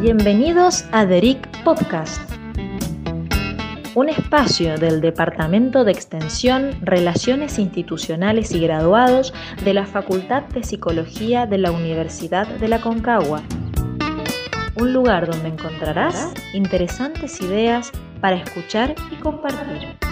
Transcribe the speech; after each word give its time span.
Bienvenidos 0.00 0.86
a 0.92 1.04
DERIC 1.04 1.62
Podcast, 1.62 2.22
un 3.94 4.08
espacio 4.08 4.78
del 4.78 5.02
Departamento 5.02 5.84
de 5.84 5.92
Extensión, 5.92 6.70
Relaciones 6.80 7.58
Institucionales 7.58 8.52
y 8.52 8.60
Graduados 8.60 9.34
de 9.62 9.74
la 9.74 9.84
Facultad 9.84 10.44
de 10.44 10.62
Psicología 10.62 11.44
de 11.44 11.58
la 11.58 11.70
Universidad 11.70 12.46
de 12.48 12.68
la 12.68 12.80
Concagua. 12.80 13.42
Un 14.76 14.94
lugar 14.94 15.30
donde 15.30 15.48
encontrarás 15.48 16.32
interesantes 16.54 17.38
ideas 17.42 17.92
para 18.22 18.36
escuchar 18.36 18.94
y 19.10 19.16
compartir. 19.16 20.09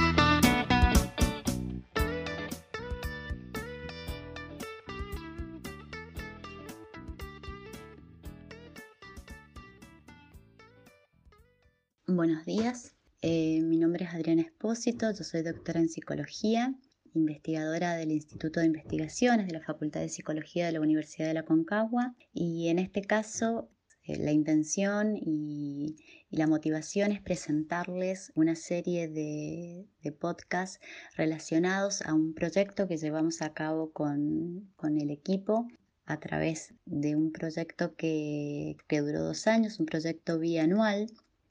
Buenos 12.10 12.46
días, 12.46 12.94
eh, 13.20 13.60
mi 13.60 13.76
nombre 13.76 14.06
es 14.06 14.14
Adriana 14.14 14.40
Espósito, 14.40 15.12
yo 15.12 15.24
soy 15.24 15.42
doctora 15.42 15.78
en 15.78 15.90
psicología, 15.90 16.74
investigadora 17.12 17.96
del 17.96 18.12
Instituto 18.12 18.60
de 18.60 18.66
Investigaciones 18.66 19.46
de 19.46 19.52
la 19.52 19.60
Facultad 19.60 20.00
de 20.00 20.08
Psicología 20.08 20.64
de 20.64 20.72
la 20.72 20.80
Universidad 20.80 21.28
de 21.28 21.34
la 21.34 21.44
Concagua 21.44 22.14
y 22.32 22.68
en 22.68 22.78
este 22.78 23.02
caso 23.02 23.68
eh, 24.04 24.16
la 24.16 24.32
intención 24.32 25.18
y, 25.18 25.96
la 26.30 26.46
motivación 26.46 27.12
es 27.12 27.20
presentarles 27.20 28.32
una 28.34 28.54
serie 28.54 29.08
de, 29.08 29.86
podcasts 30.18 30.80
relacionados 31.14 32.00
a 32.00 32.14
un 32.14 32.32
proyecto 32.32 32.88
que 32.88 32.96
llevamos 32.96 33.42
a 33.42 33.52
cabo 33.52 33.92
con, 33.92 34.72
el 34.82 35.10
equipo 35.10 35.68
a 36.06 36.18
través 36.20 36.72
de 36.86 37.16
un 37.16 37.32
proyecto 37.32 37.96
que, 37.96 38.78
que 38.86 39.02
duró 39.02 39.24
dos 39.24 39.46
años, 39.46 39.78
un 39.78 39.84
proyecto 39.84 40.38
bianual 40.38 41.08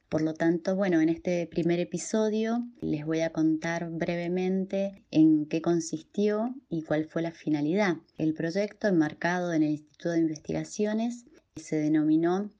por 0.08 0.22
lo 0.22 0.34
tanto, 0.34 0.74
bueno, 0.74 1.00
en 1.00 1.08
este 1.08 1.46
primer 1.46 1.80
episodio 1.80 2.66
les 2.80 3.04
voy 3.04 3.20
a 3.20 3.32
contar 3.32 3.90
brevemente 3.90 5.04
en 5.10 5.46
qué 5.46 5.60
consistió 5.60 6.54
y 6.70 6.82
cuál 6.82 7.04
fue 7.04 7.22
la 7.22 7.32
finalidad. 7.32 7.96
El 8.16 8.32
proyecto 8.32 8.88
enmarcado 8.88 9.52
en 9.52 9.62
el 9.62 9.70
Instituto 9.72 10.10
de 10.10 10.20
Investigaciones 10.20 11.26
se 11.56 11.76
denominó 11.76 12.50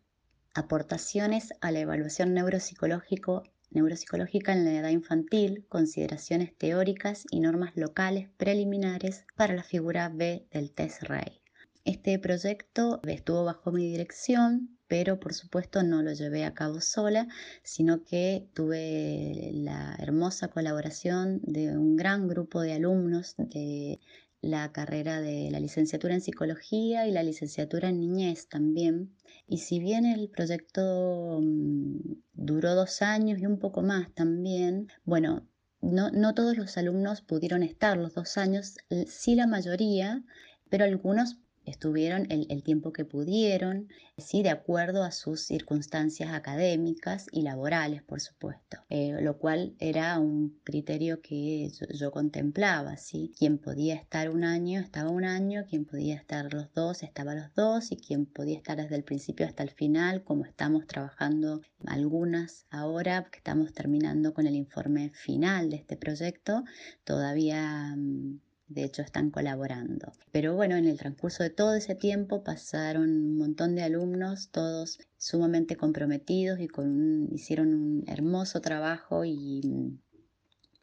Aportaciones 0.55 1.55
a 1.61 1.71
la 1.71 1.81
evaluación 1.81 2.35
neuropsicológico 2.35 3.45
neuropsicológica 3.71 4.53
en 4.53 4.65
la 4.65 4.73
edad 4.73 4.89
infantil, 4.89 5.67
consideraciones 5.69 6.57
teóricas 6.57 7.25
y 7.31 7.41
normas 7.41 7.77
locales 7.77 8.29
preliminares 8.37 9.27
para 9.37 9.55
la 9.55 9.63
figura 9.63 10.09
B 10.09 10.49
del 10.51 10.73
test 10.73 11.03
RAI. 11.03 11.41
Este 11.85 12.19
proyecto 12.19 13.01
estuvo 13.05 13.45
bajo 13.45 13.71
mi 13.71 13.87
dirección 13.87 14.78
pero 14.89 15.21
por 15.21 15.35
supuesto 15.35 15.83
no 15.83 16.03
lo 16.03 16.13
llevé 16.13 16.45
a 16.45 16.55
cabo 16.55 16.81
sola, 16.81 17.29
sino 17.63 18.03
que 18.03 18.49
tuve 18.55 19.51
la 19.53 19.95
hermosa 19.99 20.49
colaboración 20.49 21.41
de 21.43 21.77
un 21.77 21.97
gran 21.97 22.27
grupo 22.27 22.63
de 22.63 22.73
alumnos 22.73 23.35
de 23.37 24.01
la 24.41 24.73
carrera 24.73 25.21
de 25.21 25.51
la 25.51 25.61
licenciatura 25.61 26.15
en 26.15 26.21
psicología 26.21 27.07
y 27.07 27.13
la 27.13 27.23
licenciatura 27.23 27.89
en 27.89 28.01
niñez 28.01 28.49
también. 28.49 29.15
Y 29.47 29.59
si 29.59 29.79
bien 29.79 30.07
el 30.07 30.31
proyecto 30.31 31.41
mm, 31.43 31.99
duró 32.35 32.75
dos 32.75 33.03
años 33.03 33.41
y 33.41 33.47
un 33.47 33.59
poco 33.59 33.83
más 33.83 34.13
también, 34.15 34.89
bueno, 35.05 35.47
no, 35.81 36.11
no 36.11 36.35
todos 36.35 36.57
los 36.57 36.77
alumnos 36.77 37.21
pudieron 37.21 37.63
estar 37.63 37.97
los 37.97 38.15
dos 38.15 38.37
años, 38.39 38.77
sí 39.07 39.35
la 39.35 39.47
mayoría, 39.47 40.25
pero 40.71 40.85
algunos 40.85 41.39
estuvieron 41.69 42.27
el, 42.31 42.63
tiempo 42.63 42.93
que 42.93 43.05
pudieron, 43.05 43.89
sí, 44.17 44.43
de 44.43 44.51
acuerdo 44.51 45.03
a 45.03 45.13
sus 45.13 45.43
circunstancias 45.43 46.33
académicas 46.33 47.27
y 47.33 47.43
laborales, 47.43 48.03
por 48.03 48.21
supuesto, 48.21 48.79
eh, 48.89 49.17
lo 49.21 49.39
cual 49.39 49.75
era 49.79 50.19
un 50.19 50.59
criterio 50.65 51.21
que 51.21 51.71
yo, 51.93 52.11
contemplaba, 52.11 52.97
¿sí? 52.97 53.33
Quien 53.39 53.59
podía 53.59 53.95
estar 53.95 54.31
un 54.31 54.45
año, 54.45 54.81
estaba 54.81 55.11
un 55.11 55.25
año, 55.25 55.65
quien 55.69 55.85
podía 55.85 56.17
estar 56.17 56.53
los 56.53 56.73
dos, 56.73 57.03
estaba 57.03 57.35
los 57.35 57.55
dos, 57.55 57.93
y 57.93 57.97
quien 57.97 58.27
podía 58.27 58.57
estar 58.57 58.77
desde 58.77 58.97
el 58.97 59.05
principio 59.05 59.47
hasta 59.47 59.63
el 59.63 59.71
final, 59.71 60.25
como 60.25 60.45
estamos 60.45 60.87
trabajando 60.87 61.61
algunas 61.87 62.67
ahora, 62.71 63.29
que 63.31 63.39
estamos 63.39 63.73
terminando 63.73 64.35
con 64.35 64.47
el 64.47 64.55
informe 64.55 65.11
final 65.15 65.71
de 65.71 65.77
este 65.77 65.97
proyecto, 65.97 66.65
todavía... 67.05 67.95
Mm, 67.97 68.41
de 68.69 68.85
hecho 68.85 69.03
están 69.03 69.31
colaborando. 69.31 70.13
Pero 70.31 70.55
bueno, 70.55 70.77
en 70.77 70.87
el 70.87 70.99
transcurso 70.99 71.43
de 71.43 71.51
todo 71.51 71.75
ese 71.75 71.95
tiempo 71.95 72.45
pasaron 72.45 73.09
un 73.09 73.39
montón 73.39 73.75
de 73.75 73.83
alumnos, 73.83 74.51
todos 74.51 74.99
sumamente 75.17 75.77
comprometidos 75.77 76.61
y 76.61 76.69
con 76.69 77.29
hicieron 77.33 77.75
un 77.75 78.05
hermoso 78.07 78.61
trabajo 78.61 79.25
y 79.25 79.63
mm, 79.65 79.99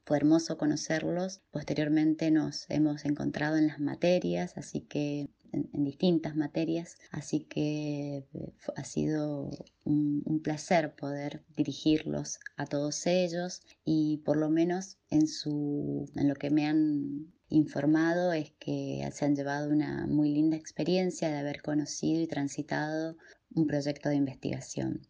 fue 0.05 0.17
hermoso 0.17 0.57
conocerlos. 0.57 1.41
Posteriormente 1.51 2.31
nos 2.31 2.65
hemos 2.69 3.05
encontrado 3.05 3.57
en 3.57 3.67
las 3.67 3.79
materias, 3.79 4.53
así 4.57 4.81
que 4.81 5.29
en, 5.51 5.83
distintas 5.83 6.35
materias, 6.35 6.97
así 7.11 7.41
que 7.41 8.25
eh, 8.33 8.53
ha 8.75 8.83
sido 8.83 9.49
un, 9.83 10.21
un, 10.25 10.41
placer 10.41 10.95
poder 10.95 11.43
dirigirlos 11.55 12.39
a 12.57 12.65
todos 12.65 13.07
ellos 13.07 13.61
y 13.85 14.17
por 14.25 14.37
lo 14.37 14.49
menos 14.49 14.97
en, 15.09 15.27
su, 15.27 16.09
en 16.15 16.27
lo 16.27 16.35
que 16.35 16.49
me 16.49 16.65
han 16.65 17.31
informado 17.55 18.33
es 18.33 18.51
que 18.59 19.07
se 19.13 19.25
han 19.25 19.35
llevado 19.35 19.69
una 19.69 20.07
muy 20.07 20.29
linda 20.29 20.57
experiencia 20.57 21.29
de 21.29 21.37
haber 21.37 21.61
conocido 21.61 22.21
y 22.21 22.27
transitado 22.27 23.15
un 23.53 23.67
proyecto 23.67 24.09
de 24.09 24.15
investigación. 24.15 25.01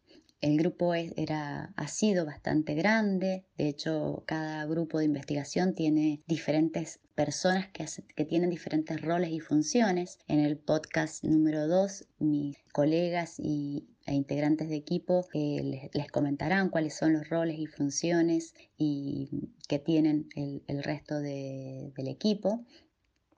El 0.42 0.58
grupo 0.58 0.94
era, 0.94 1.74
ha 1.76 1.88
sido 1.88 2.26
bastante 2.26 2.76
grande, 2.76 3.46
de 3.58 3.70
hecho 3.70 4.24
cada 4.28 4.66
grupo 4.66 5.00
de 5.00 5.06
investigación 5.06 5.74
tiene 5.74 6.22
diferentes 6.28 7.00
personas 7.16 7.70
que, 7.70 7.86
que 8.16 8.26
tienen 8.26 8.52
diferentes 8.52 9.02
roles 9.02 9.32
y 9.32 9.40
funciones. 9.40 10.20
En 10.28 10.40
el 10.40 10.58
podcast 10.60 11.24
número 11.24 11.68
2, 11.68 12.08
mis 12.20 12.58
colegas 12.74 13.40
y, 13.40 13.88
integrantes 14.14 14.70
de 14.70 14.76
equipo 14.76 15.28
eh, 15.34 15.90
les, 15.94 16.12
comentarán 16.12 16.70
cuáles 16.70 16.96
son 16.96 17.14
los 17.14 17.28
roles 17.30 17.58
y 17.60 17.66
funciones 17.66 18.54
y 18.78 19.30
que 19.68 19.80
tienen 19.80 20.30
el, 20.36 20.84
resto 20.84 21.20
del 21.20 22.08
equipo, 22.08 22.66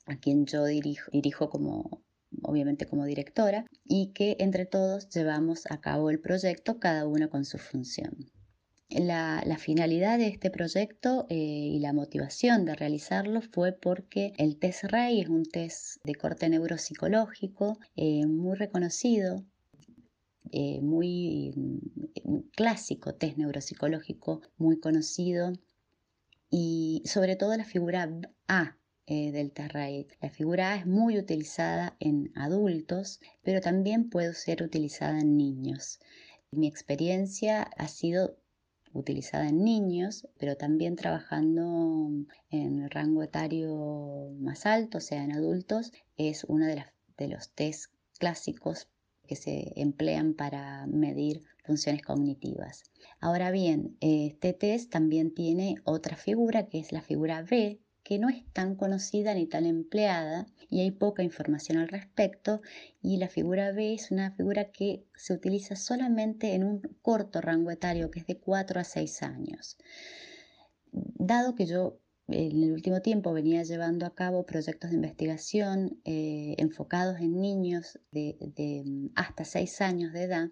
a 0.06 0.18
quien 0.18 0.46
yo 0.46 0.66
dirijo, 0.66 1.10
dirijo 1.12 1.50
como 1.50 2.02
obviamente 2.44 2.86
como 2.86 3.06
directora, 3.06 3.66
y 3.84 4.08
que 4.14 4.36
entre 4.40 4.66
todos 4.66 5.10
llevamos 5.10 5.64
a 5.70 5.80
cabo 5.80 6.10
el 6.10 6.20
proyecto, 6.20 6.80
cada 6.80 7.08
uno 7.08 7.30
con 7.30 7.46
su 7.46 7.58
función. 7.58 8.30
La, 8.90 9.58
finalidad 9.60 10.18
de 10.18 10.28
este 10.28 10.50
proyecto 10.50 11.26
eh, 11.30 11.36
y 11.36 11.80
la 11.80 11.94
motivación 11.94 12.64
de 12.64 12.76
realizarlo 12.76 13.42
fue 13.42 13.74
porque 13.74 14.34
el 14.38 14.58
test 14.58 14.86
RAI 14.86 15.22
es 15.22 15.30
un 15.30 15.46
test 15.46 15.98
de 16.06 16.16
corte 16.16 16.48
neuropsicológico 16.48 17.80
eh, 17.96 18.26
muy 18.26 18.56
reconocido 18.56 19.44
eh, 20.52 20.82
muy 20.82 21.54
mm, 21.56 22.38
clásico, 22.56 23.14
test 23.16 23.38
neuropsicológico 23.38 24.42
muy 24.58 24.80
conocido 24.80 25.54
y 26.50 27.04
sobre 27.06 27.36
todo 27.36 27.56
la 27.58 27.66
figura 27.66 28.10
A 28.48 28.78
eh, 29.06 29.32
del 29.32 29.52
TERRAID. 29.52 30.08
La 30.22 30.30
figura 30.30 30.72
A 30.72 30.76
es 30.76 30.86
muy 30.86 31.18
utilizada 31.18 31.96
en 32.00 32.32
adultos, 32.36 33.20
pero 33.44 33.62
también 33.62 34.10
puede 34.10 34.34
ser 34.34 34.64
utilizada 34.64 35.20
en 35.20 35.38
niños. 35.38 36.00
Mi 36.52 36.68
experiencia 36.68 37.64
ha 37.64 37.88
sido 37.88 38.38
utilizada 38.94 39.48
en 39.48 39.64
niños, 39.64 40.28
pero 40.40 40.58
también 40.58 40.96
trabajando 40.96 42.10
en 42.50 42.84
el 42.84 42.90
rango 42.90 43.24
etario 43.24 44.34
más 44.40 44.66
alto, 44.66 44.98
o 44.98 45.02
sea, 45.02 45.24
en 45.24 45.34
adultos, 45.34 45.92
es 46.18 46.44
uno 46.46 46.66
de, 46.66 46.84
de 47.18 47.28
los 47.28 47.50
test 47.52 47.92
clásicos 48.18 48.88
que 49.28 49.36
se 49.36 49.74
emplean 49.76 50.34
para 50.34 50.88
medir 50.88 51.44
funciones 51.64 52.02
cognitivas. 52.02 52.84
Ahora 53.20 53.52
bien, 53.52 53.98
este 54.00 54.54
test 54.54 54.92
también 54.92 55.34
tiene 55.34 55.76
otra 55.84 56.16
figura 56.16 56.68
que 56.68 56.80
es 56.80 56.92
la 56.92 57.02
figura 57.02 57.44
B, 57.44 57.80
que 58.04 58.20
no 58.20 58.30
es 58.30 58.46
tan 58.54 58.76
conocida 58.76 59.34
ni 59.34 59.48
tan 59.48 59.66
empleada 59.66 60.48
y 60.70 60.80
hay 60.80 60.92
poca 60.92 61.24
información 61.24 61.78
al 61.78 61.90
respecto 61.90 62.62
y 63.02 63.18
la 63.18 63.28
figura 63.28 63.74
B 63.74 63.94
es 63.94 64.12
una 64.12 64.32
figura 64.32 64.72
que 64.72 65.04
se 65.14 65.34
utiliza 65.34 65.76
solamente 65.76 66.56
en 66.56 66.64
un 66.64 66.80
corto 67.02 67.42
rango 67.42 67.70
etario 67.70 68.10
que 68.10 68.22
es 68.22 68.26
de 68.26 68.38
4 68.38 68.80
a 68.80 68.86
6 68.86 69.24
años. 69.24 69.78
Dado 70.92 71.54
que 71.54 71.66
yo 71.66 72.00
en 72.28 72.64
el 72.64 72.74
último 72.74 73.02
tiempo 73.02 73.32
venía 73.32 73.64
llevando 73.64 74.06
a 74.06 74.14
cabo 74.14 74.46
proyectos 74.46 74.90
de 74.90 74.98
investigación 74.98 76.00
eh, 76.04 76.56
enfocados 76.58 77.20
en 77.20 77.40
niños 77.40 78.00
de, 78.12 78.36
mm, 78.86 79.08
hasta 79.16 79.46
6 79.46 79.82
años 79.82 80.12
de 80.12 80.24
edad, 80.24 80.50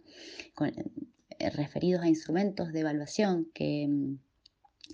eh, 1.38 1.50
referidos 1.50 2.04
a 2.04 2.07
instrumentos 2.07 2.72
de 2.72 2.80
evaluación 2.80 3.50
que, 3.54 3.88
mm, 3.89 4.19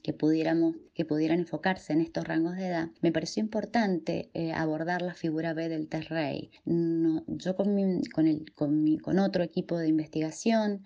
que, 0.02 0.14
pudiéramos, 0.14 0.76
que 0.96 1.06
pudieran 1.06 1.40
enfocarse 1.40 1.94
en 1.94 2.02
estos 2.02 2.24
rangos 2.24 2.56
de 2.56 2.68
edad, 2.68 2.90
me 3.02 3.12
pareció 3.12 3.44
importante 3.44 4.32
eh, 4.34 4.52
abordar 4.52 5.04
la 5.04 5.14
figura 5.14 5.54
B 5.54 5.70
del 5.70 5.88
test 5.88 6.10
yo 7.28 7.56
con, 7.56 8.02
con, 8.14 8.28
el, 8.28 8.54
con, 8.54 8.98
con 8.98 9.20
otro 9.20 9.44
equipo 9.44 9.78
de 9.78 9.88
investigación 9.88 10.84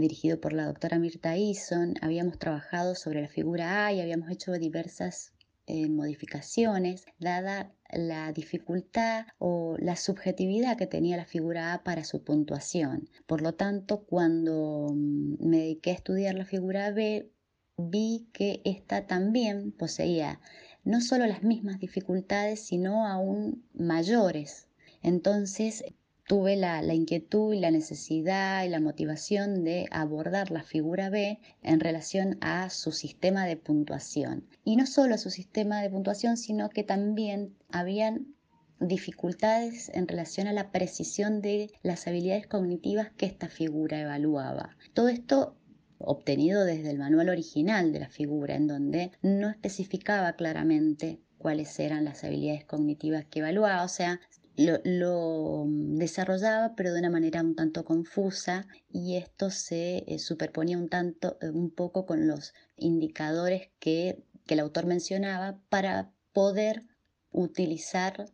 dirigido 0.00 0.40
por 0.40 0.52
la 0.52 0.66
doctora 0.66 0.98
Mirta 0.98 1.36
Eason, 1.36 1.94
habíamos 2.00 2.38
trabajado 2.38 2.94
sobre 2.94 3.22
la 3.22 3.28
figura 3.28 3.86
A 3.86 3.92
y 3.92 4.00
habíamos 4.00 4.30
hecho 4.30 4.52
diversas 4.52 5.32
eh, 5.66 5.88
modificaciones, 5.88 7.06
dada 7.18 7.72
la 7.90 8.32
dificultad 8.32 9.26
o 9.38 9.76
la 9.78 9.96
subjetividad 9.96 10.76
que 10.76 10.86
tenía 10.86 11.16
la 11.16 11.24
figura 11.24 11.72
A 11.72 11.84
para 11.84 12.04
su 12.04 12.22
puntuación. 12.22 13.08
Por 13.26 13.40
lo 13.40 13.54
tanto, 13.54 14.04
cuando 14.04 14.88
mm, 14.94 15.36
me 15.46 15.58
dediqué 15.58 15.90
a 15.90 15.94
estudiar 15.94 16.34
la 16.34 16.44
figura 16.44 16.90
B, 16.90 17.30
vi 17.76 18.28
que 18.32 18.60
ésta 18.64 19.06
también 19.06 19.72
poseía 19.72 20.40
no 20.84 21.00
solo 21.00 21.26
las 21.26 21.42
mismas 21.42 21.80
dificultades, 21.80 22.60
sino 22.60 23.06
aún 23.06 23.64
mayores. 23.72 24.68
Entonces, 25.02 25.84
tuve 26.26 26.56
la, 26.56 26.82
inquietud 26.94 27.52
y 27.52 27.60
la 27.60 27.70
necesidad 27.70 28.64
y 28.64 28.68
la 28.68 28.80
motivación 28.80 29.64
de 29.64 29.86
abordar 29.90 30.50
la 30.50 30.62
figura 30.62 31.10
B 31.10 31.38
en 31.62 31.80
relación 31.80 32.38
a 32.40 32.70
su 32.70 32.92
sistema 32.92 33.46
de 33.46 33.56
puntuación. 33.56 34.46
Y 34.64 34.76
no 34.76 34.86
solo 34.86 35.14
a 35.14 35.18
su 35.18 35.30
sistema 35.30 35.82
de 35.82 35.90
puntuación, 35.90 36.36
sino 36.36 36.70
que 36.70 36.82
también 36.82 37.56
habían 37.70 38.34
dificultades 38.80 39.90
en 39.94 40.08
relación 40.08 40.46
a 40.46 40.52
la 40.52 40.70
precisión 40.70 41.40
de 41.40 41.70
las 41.82 42.06
habilidades 42.06 42.46
cognitivas 42.46 43.10
que 43.16 43.26
esta 43.26 43.48
figura 43.48 44.00
evaluaba. 44.00 44.76
Todo 44.94 45.08
esto 45.08 45.56
obtenido 45.98 46.64
desde 46.64 46.90
el 46.90 46.98
manual 46.98 47.28
original 47.28 47.92
de 47.92 48.00
la 48.00 48.08
figura, 48.08 48.56
en 48.56 48.66
donde 48.66 49.12
no 49.22 49.48
especificaba 49.48 50.34
claramente 50.34 51.20
cuáles 51.38 51.78
eran 51.78 52.04
las 52.04 52.24
habilidades 52.24 52.64
cognitivas 52.64 53.24
que 53.26 53.40
evaluaba, 53.40 53.84
o 53.84 53.88
sea, 53.88 54.20
lo, 54.56 55.64
mm, 55.66 55.96
desarrollaba 55.96 56.74
pero 56.76 56.92
de 56.92 57.00
una 57.00 57.10
manera 57.10 57.40
un 57.42 57.54
tanto 57.56 57.84
confusa 57.84 58.66
y 58.92 59.16
esto 59.16 59.50
se 59.50 60.04
eh, 60.06 60.18
superponía 60.18 60.78
un 60.78 60.88
tanto 60.88 61.38
eh, 61.40 61.50
un 61.50 61.70
poco 61.70 62.06
con 62.06 62.26
los 62.26 62.54
indicadores 62.76 63.70
que, 63.78 64.22
que 64.46 64.54
el 64.54 64.60
autor 64.60 64.86
mencionaba 64.86 65.58
para 65.68 66.12
poder 66.32 66.84
utilizar 67.32 68.26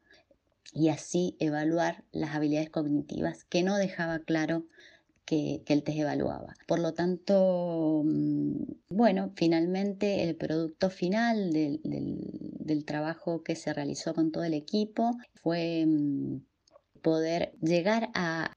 y 0.73 0.89
así 0.89 1.37
evaluar 1.41 2.05
las 2.13 2.35
habilidades 2.35 2.71
cognitivas 2.71 3.45
que 3.45 3.63
no 3.63 3.77
dejaba 3.77 4.21
claro 4.21 4.67
que, 5.31 5.63
el 5.67 5.83
test 5.85 5.99
evaluaba. 5.99 6.57
Por 6.67 6.81
lo 6.81 6.93
tanto, 6.93 8.03
mm, 8.05 8.63
bueno, 8.89 9.31
finalmente 9.37 10.25
el 10.25 10.35
producto 10.35 10.91
final 10.91 11.53
del, 11.53 11.81
trabajo 12.85 13.43
que 13.43 13.57
se 13.57 13.73
realizó 13.73 14.15
con 14.15 14.33
todo 14.33 14.45
el 14.45 14.55
equipo 14.55 15.17
fue 15.43 15.85
mm, 15.87 16.41
poder 17.03 17.53
llegar 17.61 18.11
a, 18.15 18.55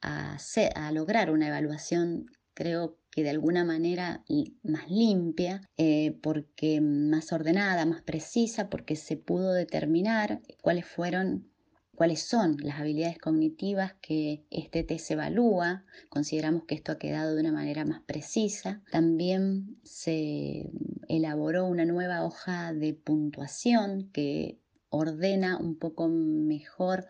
lograr 0.91 1.31
una 1.31 1.47
evaluación 1.47 2.25
creo 2.53 2.97
que 3.09 3.23
de 3.23 3.29
alguna 3.29 3.63
manera 3.63 4.23
más 4.63 4.89
limpia, 4.89 5.61
eh, 5.77 6.17
porque 6.21 6.81
más 6.81 7.31
ordenada, 7.31 7.85
más 7.85 8.01
precisa, 8.01 8.69
porque 8.69 8.95
se 8.95 9.17
pudo 9.17 9.53
determinar 9.53 10.41
cuáles 10.61 10.85
fueron 10.85 11.52
cuáles 11.95 12.21
son 12.21 12.57
las 12.61 12.79
habilidades 12.79 13.17
cognitivas 13.17 13.93
que 14.01 14.43
este 14.49 14.83
test 14.83 15.11
evalúa. 15.11 15.85
Consideramos 16.09 16.63
que 16.63 16.75
esto 16.75 16.91
ha 16.91 16.97
quedado 16.97 17.35
de 17.35 17.41
una 17.41 17.51
manera 17.51 17.85
más 17.85 18.01
precisa. 18.01 18.81
También 18.91 19.77
se 19.83 20.69
elaboró 21.07 21.65
una 21.65 21.85
nueva 21.85 22.23
hoja 22.25 22.73
de 22.73 22.93
puntuación 22.93 24.09
que 24.11 24.59
ordena 24.89 25.57
un 25.57 25.75
poco 25.75 26.07
mejor 26.07 27.07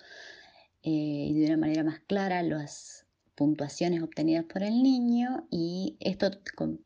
eh, 0.83 1.27
y 1.30 1.39
de 1.39 1.45
una 1.47 1.57
manera 1.57 1.83
más 1.83 2.00
clara 2.00 2.44
las 2.44 3.03
puntuaciones 3.35 4.01
obtenidas 4.01 4.45
por 4.45 4.63
el 4.63 4.83
niño 4.83 5.47
y 5.50 5.97
esto 6.00 6.31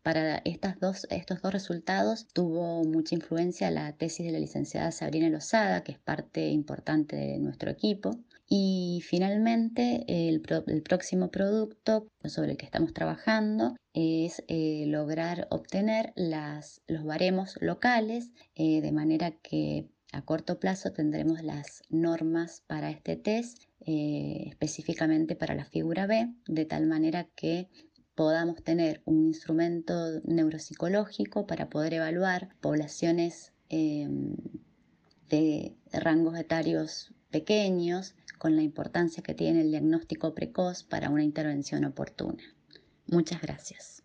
para 0.01 0.37
estas 0.45 0.79
dos, 0.79 1.07
estos 1.09 1.41
dos 1.41 1.53
resultados 1.53 2.27
tuvo 2.33 2.83
mucha 2.83 3.15
influencia 3.15 3.71
la 3.71 3.93
tesis 3.93 4.25
de 4.25 4.31
la 4.31 4.39
licenciada 4.39 4.91
Sabrina 4.91 5.29
Lozada, 5.29 5.83
que 5.83 5.91
es 5.93 5.99
parte 5.99 6.49
importante 6.49 7.15
de 7.15 7.39
nuestro 7.39 7.69
equipo. 7.69 8.11
Y 8.49 9.01
finalmente 9.05 10.05
el, 10.07 10.41
próximo 10.81 11.29
producto 11.31 12.07
sobre 12.23 12.51
el 12.51 12.57
que 12.57 12.65
estamos 12.65 12.93
trabajando 12.93 13.75
es 13.93 14.41
eh, 14.47 14.85
lograr 14.87 15.47
obtener 15.49 16.13
las, 16.15 16.81
los 16.87 17.03
baremos 17.03 17.57
locales 17.59 18.31
eh, 18.55 18.79
de 18.79 18.91
manera 18.93 19.31
que 19.31 19.89
a 20.11 20.21
corto 20.23 20.59
plazo 20.59 20.91
tendremos 20.91 21.43
las 21.43 21.81
normas 21.89 22.63
para 22.67 22.89
este 22.89 23.15
test 23.15 23.63
eh, 23.85 24.45
específicamente 24.47 25.35
para 25.35 25.55
la 25.55 25.65
figura 25.65 26.07
B, 26.07 26.33
de 26.47 26.65
tal 26.65 26.87
manera 26.87 27.25
que 27.35 27.69
podamos 28.15 28.63
tener 28.63 29.01
un 29.05 29.27
instrumento 29.27 30.19
neuropsicológico 30.23 31.45
para 31.45 31.69
poder 31.69 31.93
evaluar 31.93 32.49
poblaciones 32.61 33.53
em, 33.69 34.35
de 35.29 35.75
rangos 35.91 36.37
etarios 36.37 37.13
pequeños 37.29 38.15
con 38.37 38.55
la 38.55 38.63
importancia 38.63 39.21
que 39.21 39.35
tiene 39.35 39.61
el 39.61 39.71
diagnóstico 39.71 40.33
precoz 40.33 40.83
para 40.83 41.09
una 41.09 41.23
intervención 41.23 41.85
oportuna. 41.85 42.43
Muchas 43.07 43.41
gracias. 43.41 43.96